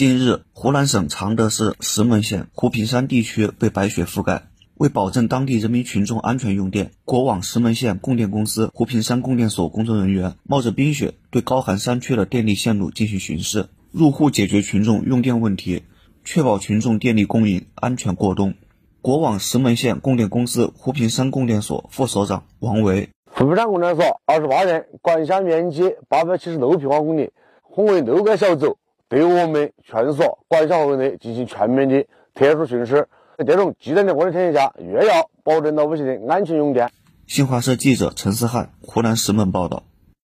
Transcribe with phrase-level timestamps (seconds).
[0.00, 4.44] 近日，湖南省常德市石门县湖坪山地区被白雪覆盖。
[4.78, 15.82] 为保证当地人民群众安全用电，国网石门县供电公司湖坪山供电所工作人员冒着冰雪，对高寒山区的电力线路进行巡视，入户解决群众用电问题，
[16.24, 18.54] 确保群众电力供应安全过冬。
[19.02, 27.32] 国网石门县供电公司湖坪山供电所副所长王维：湖坪山供电所二十八人，管辖面积八百七十六平方公里，
[27.76, 28.78] 分为六个小组，
[29.10, 33.08] 对我们全所管辖范围内进行全面的特殊巡视。
[33.36, 36.90] 在这种极端的恶劣天气下，越要保证老百姓的安全用电。
[37.26, 39.82] 新华社记者陈思翰，湖南石门报道。